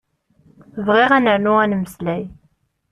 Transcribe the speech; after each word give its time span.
Bɣiɣ 0.85 1.11
ad 1.17 1.21
nernu 1.23 1.53
ad 1.63 1.67
nmeslay. 1.71 2.23